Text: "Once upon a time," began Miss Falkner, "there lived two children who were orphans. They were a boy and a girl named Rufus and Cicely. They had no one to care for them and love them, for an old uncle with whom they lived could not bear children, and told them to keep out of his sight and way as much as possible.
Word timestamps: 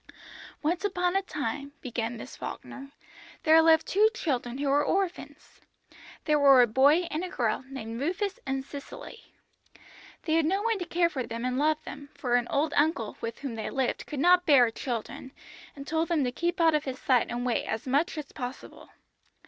"Once 0.63 0.83
upon 0.83 1.15
a 1.15 1.21
time," 1.21 1.73
began 1.79 2.17
Miss 2.17 2.35
Falkner, 2.35 2.89
"there 3.43 3.61
lived 3.61 3.85
two 3.85 4.09
children 4.15 4.57
who 4.57 4.67
were 4.67 4.83
orphans. 4.83 5.61
They 6.25 6.35
were 6.35 6.63
a 6.63 6.65
boy 6.65 7.03
and 7.11 7.23
a 7.23 7.29
girl 7.29 7.63
named 7.69 8.01
Rufus 8.01 8.39
and 8.47 8.65
Cicely. 8.65 9.35
They 10.23 10.33
had 10.33 10.47
no 10.47 10.63
one 10.63 10.79
to 10.79 10.85
care 10.85 11.07
for 11.07 11.27
them 11.27 11.45
and 11.45 11.59
love 11.59 11.83
them, 11.83 12.09
for 12.15 12.33
an 12.33 12.47
old 12.47 12.73
uncle 12.75 13.15
with 13.21 13.37
whom 13.41 13.53
they 13.53 13.69
lived 13.69 14.07
could 14.07 14.19
not 14.19 14.47
bear 14.47 14.71
children, 14.71 15.33
and 15.75 15.85
told 15.85 16.07
them 16.07 16.23
to 16.23 16.31
keep 16.31 16.59
out 16.59 16.73
of 16.73 16.85
his 16.85 16.97
sight 16.97 17.27
and 17.29 17.45
way 17.45 17.63
as 17.63 17.85
much 17.85 18.17
as 18.17 18.31
possible. 18.31 18.89